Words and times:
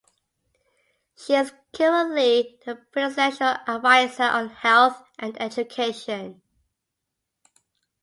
She 1.15 1.35
is 1.35 1.53
currently 1.75 2.57
the 2.65 2.75
Presidential 2.91 3.49
Advisor 3.67 4.23
on 4.23 4.49
Health 4.49 4.99
and 5.19 5.39
Education. 5.39 6.41